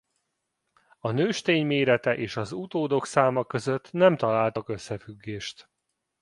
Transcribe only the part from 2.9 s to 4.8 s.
száma között nem találtak